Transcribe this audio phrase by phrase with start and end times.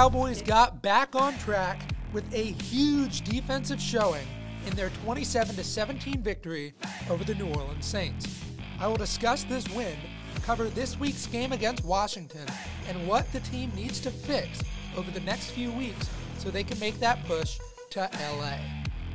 [0.00, 1.78] Cowboys got back on track
[2.14, 4.26] with a huge defensive showing
[4.66, 6.72] in their 27 17 victory
[7.10, 8.42] over the New Orleans Saints.
[8.80, 9.94] I will discuss this win,
[10.40, 12.46] cover this week's game against Washington,
[12.88, 14.62] and what the team needs to fix
[14.96, 17.58] over the next few weeks so they can make that push
[17.90, 18.54] to LA.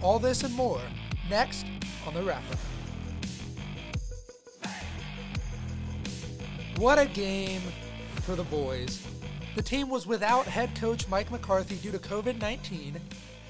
[0.03, 0.81] All this and more
[1.31, 1.65] next
[2.05, 2.59] on the wrap up.
[6.77, 7.63] What a game
[8.21, 9.03] for the boys.
[9.55, 12.99] The team was without head coach Mike McCarthy due to COVID 19,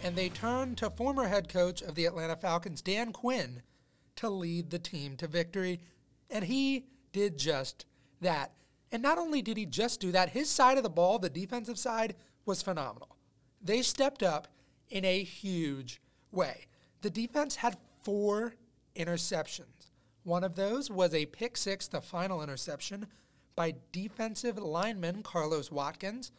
[0.04, 3.64] and they turned to former head coach of the Atlanta Falcons, Dan Quinn,
[4.18, 5.80] to lead the team to victory.
[6.30, 7.88] And he did just
[8.22, 8.52] that.
[8.92, 11.80] And not only did he just do that, his side of the ball, the defensive
[11.80, 12.14] side,
[12.46, 13.18] was phenomenal.
[13.60, 14.48] They stepped up
[14.92, 16.68] in a huge way.
[17.02, 18.54] The defense had four
[18.96, 19.90] interceptions.
[20.24, 23.08] One of those was a pick six, the final interception,
[23.56, 26.32] by defensive lineman Carlos Watkins.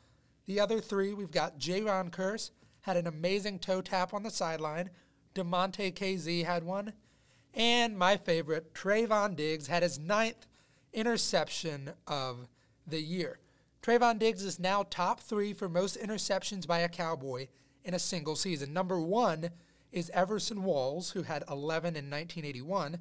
[0.47, 2.50] The other three, we've got Jayron Kearse,
[2.83, 4.91] had an amazing toe tap on the sideline.
[5.34, 6.92] Damontae Kazee had one.
[7.55, 10.47] And my favorite, Trevon Diggs, had his ninth
[10.92, 12.48] interception of
[12.86, 13.39] the year.
[13.83, 17.48] Trevon Diggs is now top three for most interceptions by a Cowboy
[17.84, 18.73] in a single season.
[18.73, 19.51] Number one
[19.91, 22.98] is Everson Walls, who had 11 in 1981.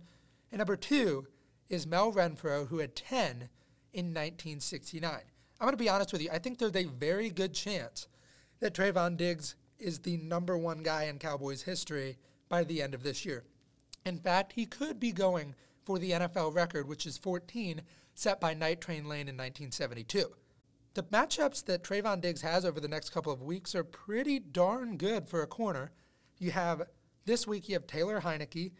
[0.52, 1.28] And number two
[1.68, 3.50] is Mel Renfro, who had 10
[3.96, 5.12] in 1969.
[5.12, 6.30] I'm going to be honest with you.
[6.32, 8.08] I think there's a very good chance
[8.60, 12.18] that Trevon Diggs is the number one guy in Cowboys history
[12.50, 13.46] by the end of this year.
[14.06, 17.82] In fact, he could be going for the NFL record, which is 14,
[18.14, 20.28] set by Night Train Lane in 1972.
[20.94, 24.98] The matchups that Trevon Diggs has over the next couple of weeks are pretty darn
[24.98, 25.92] good for a corner.
[26.38, 26.84] You have
[27.26, 28.74] this week you have Taylor Heinicke,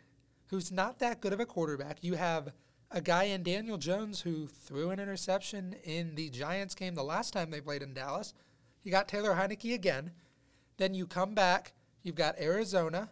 [0.48, 2.04] who's not that good of a quarterback.
[2.04, 2.52] You have
[2.96, 7.34] a guy in Daniel Jones who threw an interception in the Giants game the last
[7.34, 8.34] time they played in Dallas.
[8.84, 10.12] You got Taylor Heinicke again.
[10.78, 11.74] Then you come back,
[12.04, 13.10] you've got Arizona,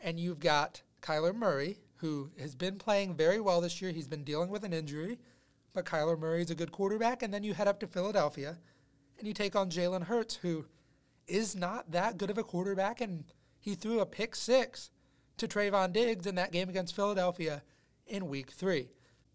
[0.00, 3.92] and you've got Kyler Murray, who has been playing very well this year.
[3.92, 5.20] He's been dealing with an injury,
[5.72, 7.22] but Kyler Murray is a good quarterback.
[7.22, 8.58] And then you head up to Philadelphia,
[9.20, 10.64] and you take on Jalen Hurts, who
[11.28, 13.22] is not that good of a quarterback, and
[13.60, 14.90] he threw a pick six
[15.36, 17.62] to Trevon Diggs in that game against Philadelphia
[18.08, 18.88] in week three.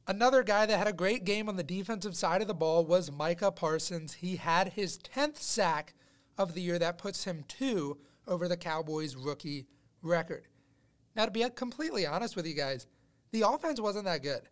[0.09, 3.11] Another guy that had a great game on the defensive side of the ball was
[3.11, 4.13] Micah Parsons.
[4.13, 5.93] He had his 10th sack
[6.37, 6.79] of the year.
[6.79, 9.67] That puts him two over the Cowboys' rookie
[10.01, 10.47] record.
[11.13, 12.87] Now, to be completely honest with you guys,
[13.31, 14.43] the offense wasn't that good.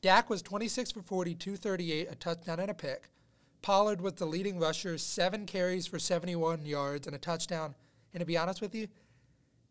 [0.00, 3.10] Dak was 26 for 40, 238, a touchdown and a pick.
[3.62, 7.74] Pollard was the leading rusher, seven carries for 71 yards and a touchdown.
[8.14, 8.86] And to be honest with you,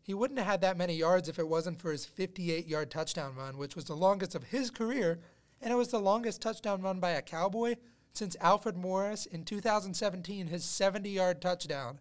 [0.07, 3.35] he wouldn't have had that many yards if it wasn't for his 58 yard touchdown
[3.35, 5.19] run, which was the longest of his career,
[5.62, 7.75] and it was the longest touchdown run by a Cowboy
[8.13, 12.00] since Alfred Morris in 2017, his 70 yard touchdown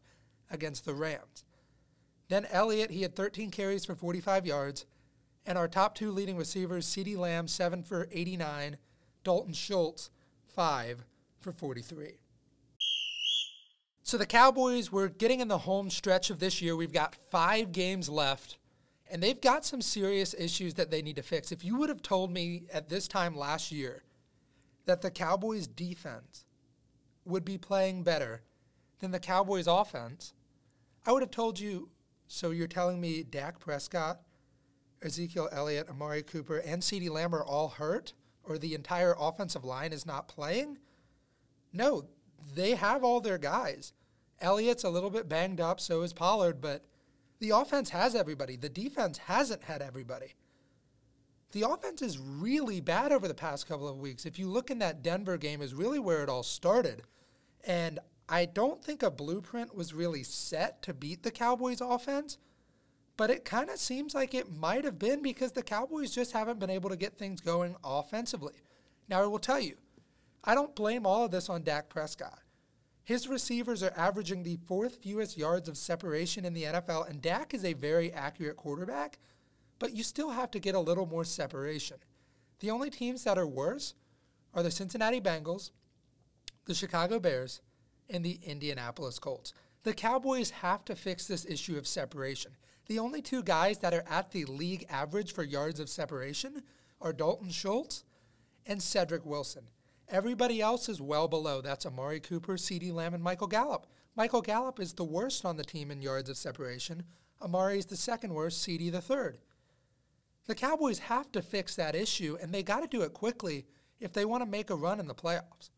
[0.48, 1.42] against the Rams.
[2.28, 4.86] Then Elliott, he had 13 carries for 45 yards,
[5.44, 8.76] and our top two leading receivers, CeeDee Lamb, 7 for 89,
[9.24, 10.10] Dalton Schultz,
[10.54, 11.04] 5
[11.40, 12.20] for 43.
[14.06, 16.76] So the Cowboys, we're getting in the home stretch of this year.
[16.76, 18.56] We've got five games left,
[19.10, 21.50] and they've got some serious issues that they need to fix.
[21.50, 24.04] If you would have told me at this time last year
[24.84, 26.44] that the Cowboys' defense
[27.24, 28.42] would be playing better
[29.00, 30.34] than the Cowboys' offense,
[31.04, 31.88] I would have told you.
[32.28, 34.20] So you're telling me Dak Prescott,
[35.02, 38.12] Ezekiel Elliott, Amari Cooper, and CeeDee Lamb are all hurt,
[38.44, 40.78] or the entire offensive line is not playing?
[41.72, 42.04] No,
[42.54, 43.92] they have all their guys.
[44.40, 46.84] Elliott's a little bit banged up, so is Pollard, but
[47.38, 48.56] the offense has everybody.
[48.56, 50.34] The defense hasn't had everybody.
[51.52, 54.26] The offense is really bad over the past couple of weeks.
[54.26, 57.02] If you look in that Denver game, is really where it all started.
[57.64, 57.98] And
[58.28, 62.38] I don't think a blueprint was really set to beat the Cowboys offense,
[63.16, 66.58] but it kind of seems like it might have been because the Cowboys just haven't
[66.58, 68.54] been able to get things going offensively.
[69.08, 69.76] Now, I will tell you,
[70.44, 72.40] I don't blame all of this on Dak Prescott.
[73.06, 77.54] His receivers are averaging the fourth fewest yards of separation in the NFL, and Dak
[77.54, 79.20] is a very accurate quarterback,
[79.78, 81.98] but you still have to get a little more separation.
[82.58, 83.94] The only teams that are worse
[84.52, 85.70] are the Cincinnati Bengals,
[86.64, 87.60] the Chicago Bears,
[88.10, 89.52] and the Indianapolis Colts.
[89.84, 92.56] The Cowboys have to fix this issue of separation.
[92.86, 96.64] The only two guys that are at the league average for yards of separation
[97.00, 98.02] are Dalton Schultz
[98.66, 99.68] and Cedric Wilson.
[100.08, 101.60] Everybody else is well below.
[101.60, 103.86] That's Amari Cooper, CeeDee Lamb, and Michael Gallup.
[104.14, 107.02] Michael Gallup is the worst on the team in yards of separation.
[107.42, 109.38] Amari is the second worst, CeeDee the third.
[110.46, 113.66] The Cowboys have to fix that issue, and they got to do it quickly
[113.98, 115.70] if they want to make a run in the playoffs.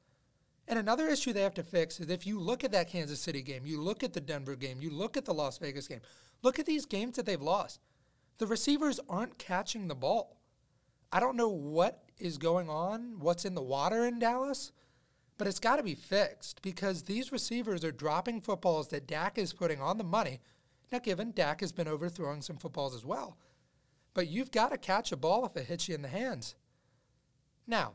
[0.69, 3.41] And another issue they have to fix is if you look at that Kansas City
[3.41, 6.01] game, you look at the Denver game, you look at the Las Vegas game,
[6.43, 7.81] look at these games that they've lost.
[8.37, 10.37] The receivers aren't catching the ball.
[11.11, 14.73] I don't know what is going on, what's in the water in Dallas,
[15.37, 19.53] but it's got to be fixed because these receivers are dropping footballs that Dak is
[19.53, 20.41] putting on the money.
[20.91, 23.37] Now, given Dak has been overthrowing some footballs as well,
[24.15, 26.55] but you've got to catch a ball if it hits you in the hands.
[27.67, 27.95] Now,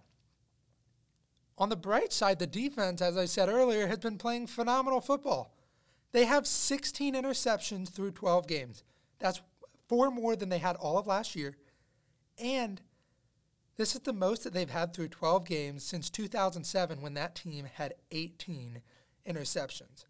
[1.57, 5.53] on the bright side, the defense, as I said earlier, has been playing phenomenal football.
[6.11, 8.83] They have 16 interceptions through 12 games.
[9.19, 9.41] That's
[9.87, 11.55] four more than they had all of last year.
[12.37, 12.81] And
[13.77, 17.65] this is the most that they've had through 12 games since 2007 when that team
[17.73, 18.81] had 18
[19.27, 20.05] interceptions.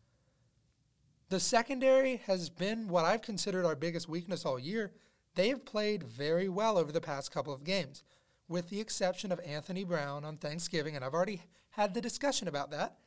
[1.30, 4.94] The secondary has been what I've considered our biggest weakness all year.
[5.36, 8.04] They have played very well over the past couple of games
[8.48, 12.72] with the exception of Anthony Brown on Thanksgiving, and I've already had the discussion about
[12.72, 12.98] that,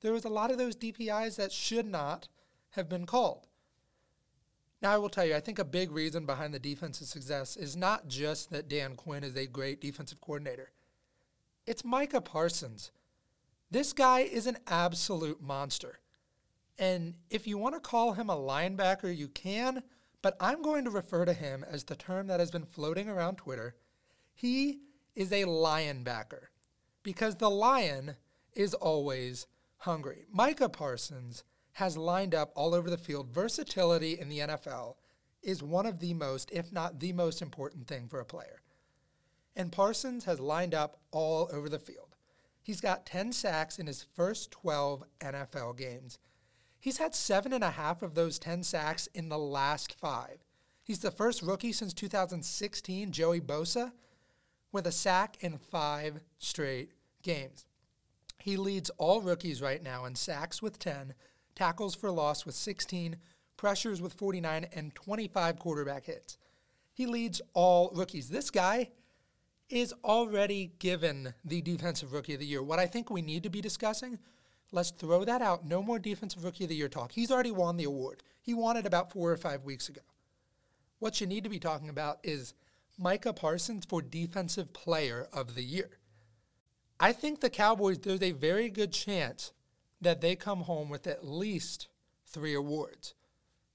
[0.00, 2.28] there was a lot of those DPIs that should not
[2.70, 3.48] have been called.
[4.82, 7.76] Now, I will tell you, I think a big reason behind the defense's success is
[7.76, 10.70] not just that Dan Quinn is a great defensive coordinator,
[11.66, 12.90] it's Micah Parsons.
[13.70, 16.00] This guy is an absolute monster.
[16.78, 19.82] And if you want to call him a linebacker, you can,
[20.22, 23.36] but I'm going to refer to him as the term that has been floating around
[23.36, 23.76] Twitter
[24.40, 24.80] he
[25.14, 26.48] is a lion backer
[27.02, 28.16] because the lion
[28.54, 29.46] is always
[29.76, 30.24] hungry.
[30.32, 31.44] Micah Parsons
[31.74, 33.32] has lined up all over the field.
[33.32, 34.96] Versatility in the NFL
[35.42, 38.60] is one of the most, if not the most important thing for a player.
[39.56, 42.16] And Parsons has lined up all over the field.
[42.62, 46.18] He's got 10 sacks in his first 12 NFL games.
[46.78, 50.38] He's had seven and a half of those 10 sacks in the last five.
[50.82, 53.92] He's the first rookie since 2016, Joey Bosa,
[54.72, 56.92] with a sack in five straight
[57.22, 57.66] games.
[58.38, 61.14] He leads all rookies right now in sacks with 10,
[61.60, 63.16] tackles for loss with 16,
[63.58, 66.38] pressures with 49, and 25 quarterback hits.
[66.94, 68.30] He leads all rookies.
[68.30, 68.88] This guy
[69.68, 72.62] is already given the Defensive Rookie of the Year.
[72.62, 74.18] What I think we need to be discussing,
[74.72, 75.66] let's throw that out.
[75.66, 77.12] No more Defensive Rookie of the Year talk.
[77.12, 78.22] He's already won the award.
[78.40, 80.00] He won it about four or five weeks ago.
[80.98, 82.54] What you need to be talking about is
[82.98, 85.98] Micah Parsons for Defensive Player of the Year.
[86.98, 89.52] I think the Cowboys, there's a very good chance
[90.00, 91.88] that they come home with at least
[92.26, 93.14] three awards.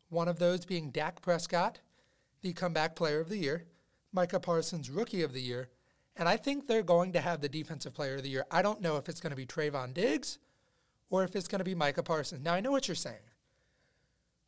[0.09, 1.79] One of those being Dak Prescott,
[2.41, 3.65] the Comeback Player of the Year,
[4.11, 5.69] Micah Parsons, Rookie of the Year,
[6.15, 8.45] and I think they're going to have the Defensive Player of the Year.
[8.49, 10.37] I don't know if it's going to be Trevon Diggs
[11.09, 12.43] or if it's going to be Micah Parsons.
[12.43, 13.17] Now, I know what you're saying.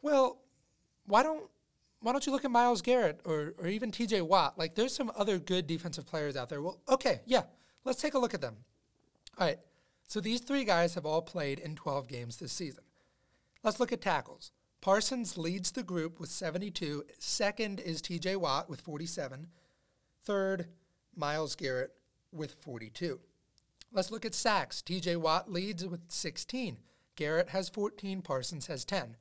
[0.01, 0.39] Well,
[1.05, 1.49] why don't
[1.99, 4.57] why don't you look at Myles Garrett or, or even TJ Watt?
[4.57, 6.61] Like, there's some other good defensive players out there.
[6.61, 7.43] Well, okay, yeah,
[7.85, 8.55] let's take a look at them.
[9.39, 9.57] All right,
[10.07, 12.83] so these three guys have all played in 12 games this season.
[13.63, 14.51] Let's look at tackles.
[14.81, 17.03] Parsons leads the group with 72.
[17.19, 19.47] Second is TJ Watt with 47.
[20.23, 20.67] Third,
[21.15, 21.91] Myles Garrett
[22.31, 23.19] with 42.
[23.91, 24.81] Let's look at sacks.
[24.81, 26.77] TJ Watt leads with 16.
[27.15, 28.21] Garrett has 14.
[28.21, 29.17] Parsons has 10.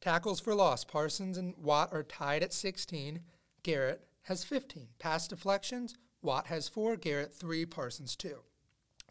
[0.00, 0.84] Tackles for loss.
[0.84, 3.20] Parsons and Watt are tied at 16.
[3.62, 4.88] Garrett has 15.
[4.98, 5.96] Pass deflections.
[6.22, 6.96] Watt has four.
[6.96, 7.64] Garrett three.
[7.66, 8.40] Parsons two.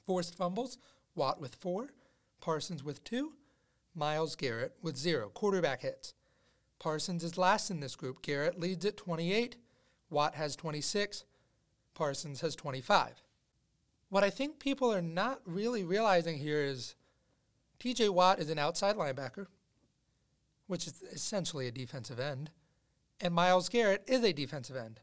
[0.10, 0.80] Forced fumbles.
[1.14, 1.90] Watt with four.
[2.42, 3.34] Parsons with two.
[3.94, 5.30] Myles Garrett with zero.
[5.30, 6.16] Quarterback hits.
[6.80, 8.24] Parsons is last in this group.
[8.24, 9.58] Garrett leads at 28.
[10.10, 11.26] Watt has 26.
[11.94, 13.22] Parsons has 25.
[14.10, 16.96] What I think people are not really realizing here is
[17.80, 19.46] TJ Watt is an outside linebacker
[20.66, 22.50] which is essentially a defensive end,
[23.22, 25.02] and Miles Garrett is a defensive end.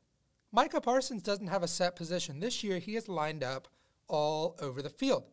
[0.50, 2.40] Micah Parsons doesn't have a set position.
[2.40, 3.68] This year, he has lined up
[4.08, 5.24] all over the field.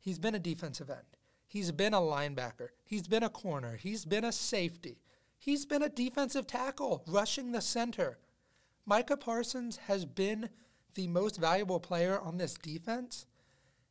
[0.00, 1.16] He's been a defensive end.
[1.46, 2.68] He's been a linebacker.
[2.84, 3.76] He's been a corner.
[3.76, 4.98] He's been a safety.
[5.38, 8.18] He's been a defensive tackle, rushing the center.
[8.86, 10.48] Micah Parsons has been
[10.94, 13.26] the most valuable player on this defense.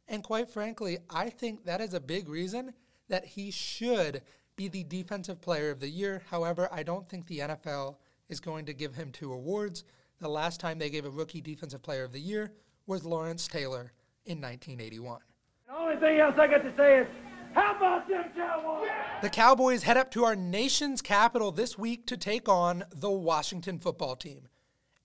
[0.08, 2.74] And quite frankly, I think that is a big reason
[3.10, 4.22] that he should
[4.56, 6.22] be the Defensive Player of the Year.
[6.30, 7.98] However, I don't think the NFL
[8.30, 9.84] is going to give him two awards.
[10.20, 12.52] The last time they gave a rookie Defensive Player of the Year
[12.86, 13.94] was Lawrence Taylor
[14.25, 15.20] in 1981.
[15.68, 17.08] The only thing else I got to say is,
[17.53, 18.89] how about them Cowboys?
[19.22, 23.80] The Cowboys head up to our nation's capital this week to take on the Washington
[23.80, 24.48] football team.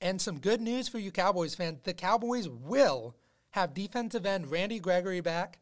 [0.00, 3.16] And some good news for you Cowboys fans the Cowboys will
[3.50, 5.58] have defensive end Randy Gregory back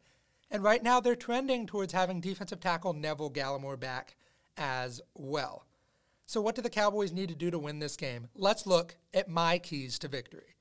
[0.49, 4.15] and right now, they're trending towards having defensive tackle Neville Gallimore back
[4.55, 5.65] as well.
[6.25, 8.29] So, what do the Cowboys need to do to win this game?
[8.35, 10.55] Let's look at my keys to victory.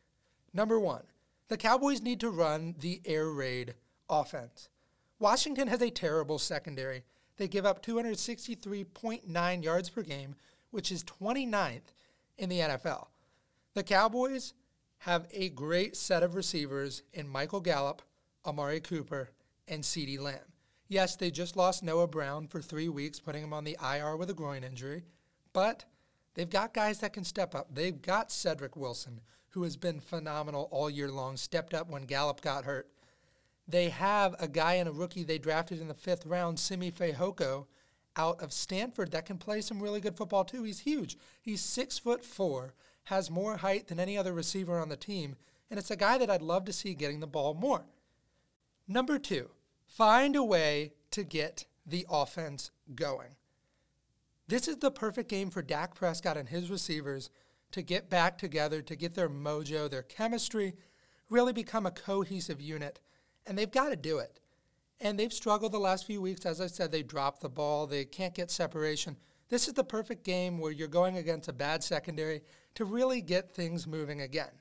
[0.53, 1.05] Number one,
[1.49, 3.75] the Cowboys need to run the air raid
[4.09, 4.69] offense.
[5.19, 7.05] Washington has a terrible secondary.
[7.37, 10.35] They give up 263.9 yards per game,
[10.71, 11.93] which is 29th
[12.38, 13.09] in the NFL.
[13.75, 14.55] The Cowboys
[14.99, 18.03] have a great set of receivers in Michael Gallup,
[18.45, 19.31] Amari Cooper,
[19.69, 20.53] and CeeDee Lamb.
[20.88, 24.31] Yes, they just lost Noah Brown for three weeks, putting him on the IR with
[24.31, 25.05] a groin injury,
[25.53, 25.85] but
[26.35, 27.75] they've got guys that can step up.
[27.75, 29.21] They've got Cedric Wilson,
[29.57, 32.91] who has been phenomenal all year long, stepped up when Gallup got hurt.
[33.67, 37.65] They have a guy and a rookie they drafted in the fifth round, Simi Fehoko,
[38.17, 40.63] out of Stanford that can play some really good football too.
[40.63, 41.17] He's huge.
[41.41, 45.37] He's six foot four, has more height than any other receiver on the team,
[45.71, 47.87] and it's a guy that I'd love to see getting the ball more.
[48.87, 49.49] Number two,
[49.87, 53.37] find a way to get the offense going.
[54.49, 57.31] This is the perfect game for Dak Prescott and his receivers
[57.76, 60.73] to get back together, to get their mojo, their chemistry,
[61.28, 63.00] really become a cohesive unit.
[63.47, 64.40] And they've got to do it.
[64.99, 66.47] And they've struggled the last few weeks.
[66.47, 69.18] As I said, they dropped the ball, they can't get separation.
[69.50, 72.40] This is the perfect game where you're going against a bad secondary
[72.76, 74.52] to really get things moving again.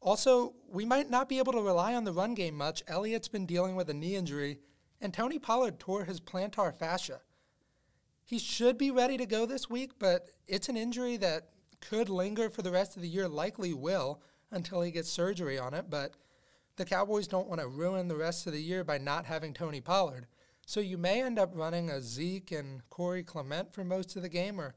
[0.00, 2.82] Also, we might not be able to rely on the run game much.
[2.88, 4.58] Elliott's been dealing with a knee injury,
[5.00, 7.20] and Tony Pollard tore his plantar fascia.
[8.24, 11.50] He should be ready to go this week, but it's an injury that
[11.88, 15.74] could linger for the rest of the year, likely will until he gets surgery on
[15.74, 15.86] it.
[15.90, 16.14] But
[16.76, 19.80] the Cowboys don't want to ruin the rest of the year by not having Tony
[19.80, 20.26] Pollard.
[20.66, 24.28] So you may end up running a Zeke and Corey Clement for most of the
[24.28, 24.74] game, or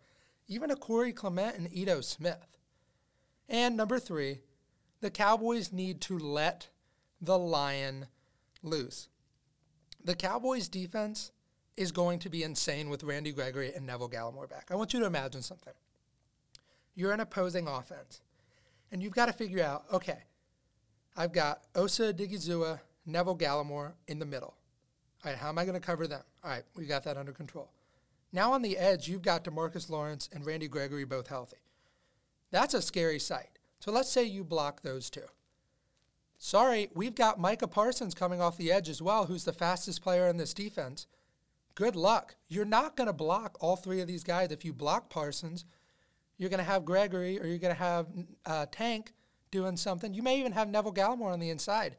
[0.48, 2.58] even a Corey Clement and Ito Smith.
[3.48, 4.42] And number three,
[5.00, 6.68] the Cowboys need to let
[7.22, 8.08] the lion
[8.62, 9.08] loose.
[10.04, 11.32] The Cowboys defense
[11.78, 14.68] is going to be insane with Randy Gregory and Neville Gallimore back.
[14.72, 15.74] I want you to imagine something.
[16.98, 18.22] You're an opposing offense,
[18.92, 20.18] and you've got to figure out okay,
[21.16, 24.56] I've got Osa Odighizuwa, Neville Gallimore in the middle.
[25.24, 26.24] All right, how am I going to cover them?
[26.44, 27.70] All right, we got that under control.
[28.34, 31.58] Now on the edge, you've got DeMarcus Lawrence and Randy Gregory both healthy.
[32.50, 33.60] That's a scary sight.
[33.80, 35.28] So let's say you block those two.
[36.40, 40.28] Sorry, we've got Micah Parsons coming off the edge as well, who's the fastest player
[40.28, 41.06] in this defense.
[41.76, 42.38] Good luck.
[42.48, 44.52] You're not going to block all three of these guys.
[44.52, 45.64] If you block Parsons,
[46.38, 48.08] you're going to have Gregory or you're going to have
[48.46, 49.14] uh, Tank
[49.52, 50.14] doing something.
[50.14, 51.98] You may even have Neville Gallimore on the inside.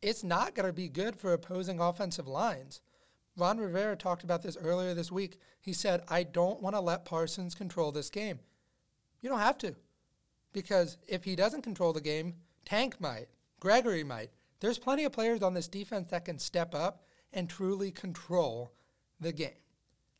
[0.00, 2.80] It's not going to be good for opposing offensive lines.
[3.36, 5.38] Ron Rivera talked about this earlier this week.
[5.60, 8.40] He said, I don't want to let Parsons control this game.
[9.20, 9.74] You don't have to.
[10.52, 12.34] Because if he doesn't control the game,
[12.64, 14.30] Tank might, Gregory might.
[14.60, 18.72] There's plenty of players on this defense that can step up and truly control
[19.18, 19.50] the game.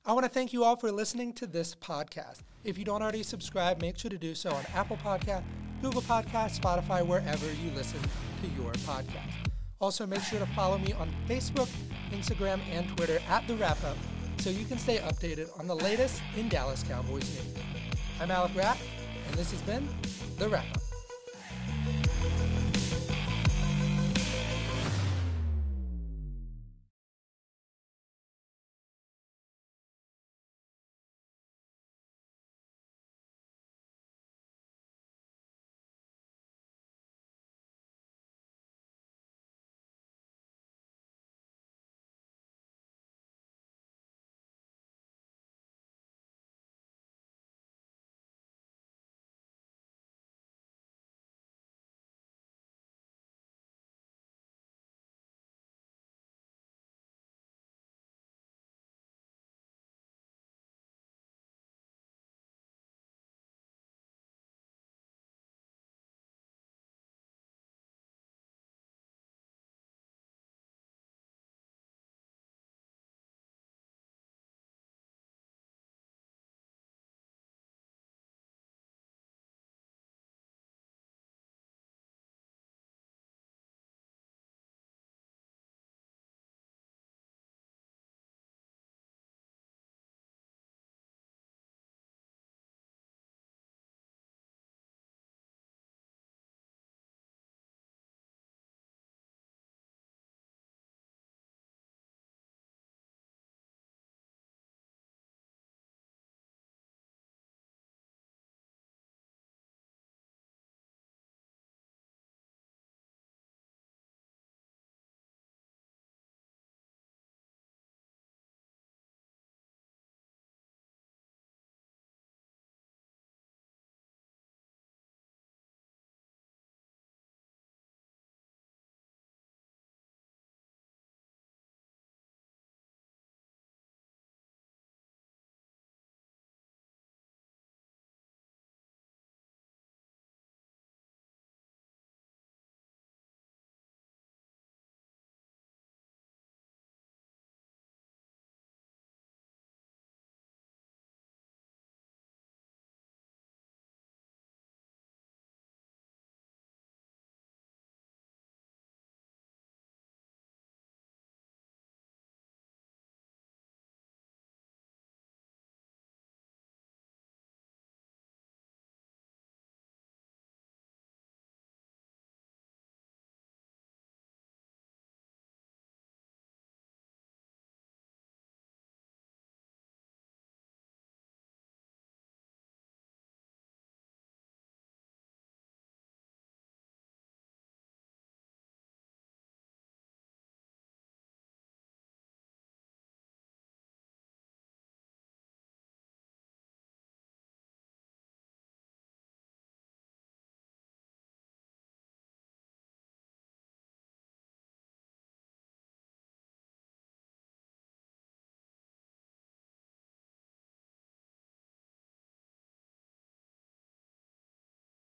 [0.04, 2.40] I want to thank you all for listening to this podcast.
[2.64, 5.44] If you don't already subscribe, make sure to do so on Apple Podcast,
[5.80, 9.30] Google Podcast, Spotify, wherever you listen to your podcast.
[9.80, 11.68] Also, make sure to follow me on Facebook,
[12.10, 13.96] Instagram, and Twitter at The Wrap Up
[14.38, 17.64] so you can stay updated on the latest in Dallas Cowboys news.
[18.20, 18.78] I'm Alec Rapp,
[19.28, 19.88] and this has been
[20.36, 20.81] The Wrap Up.